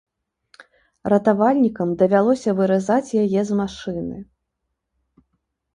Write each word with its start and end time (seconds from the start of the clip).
Ратавальнікам 1.13 1.87
давялося 2.01 2.57
выразаць 2.61 3.15
яе 3.23 3.41
з 3.53 3.61
машыны. 3.61 4.17